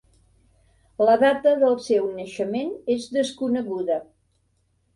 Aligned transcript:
La 1.09 1.17
data 1.23 1.53
del 1.65 1.77
seu 1.89 2.09
naixement 2.15 2.73
és 2.97 3.07
desconeguda. 3.21 4.03